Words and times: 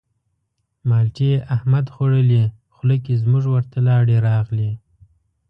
مالټې 0.89 1.31
احمد 1.55 1.85
خوړلې 1.93 2.43
خوله 2.73 2.95
کې 3.05 3.13
زموږ 3.21 3.43
ورته 3.49 3.77
لاړې 3.87 4.17
راغلې. 4.27 4.71